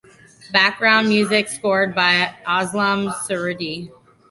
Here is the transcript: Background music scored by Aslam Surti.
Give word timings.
Background 0.51 1.09
music 1.09 1.47
scored 1.47 1.93
by 1.93 2.35
Aslam 2.47 3.13
Surti. 3.21 3.91